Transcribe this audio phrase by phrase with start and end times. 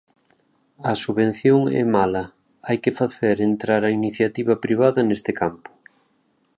[0.89, 2.23] A subvención é mala,
[2.67, 5.69] hai que facer entrar a iniciativa privada neste campo.